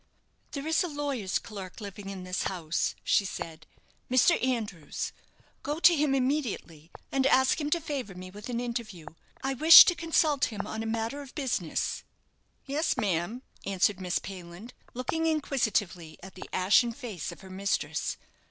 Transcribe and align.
"There 0.53 0.65
is 0.65 0.83
a 0.83 0.87
lawyer's 0.87 1.37
clerk 1.37 1.79
living 1.79 2.09
in 2.09 2.23
this 2.23 2.45
house," 2.45 2.95
she 3.03 3.23
said; 3.23 3.67
"Mr. 4.09 4.43
Andrews. 4.43 5.11
Go 5.61 5.79
to 5.79 5.95
him 5.95 6.15
immediately, 6.15 6.89
and 7.11 7.27
ask 7.27 7.61
him 7.61 7.69
to 7.69 7.79
favour 7.79 8.15
me 8.15 8.31
with 8.31 8.49
an 8.49 8.59
interview. 8.59 9.05
I 9.43 9.53
wish 9.53 9.85
to 9.85 9.93
consult 9.93 10.45
him 10.45 10.65
on 10.65 10.81
a 10.81 10.87
matter 10.87 11.21
of 11.21 11.35
business." 11.35 12.03
"Yes, 12.65 12.97
ma'am," 12.97 13.43
answered 13.63 13.99
Miss 14.01 14.17
Payland, 14.17 14.73
looking 14.95 15.27
inquisitively 15.27 16.17
at 16.23 16.33
the 16.33 16.49
ashen 16.51 16.93
face 16.93 17.31
of 17.31 17.41
her 17.41 17.51
mistress. 17.51 18.17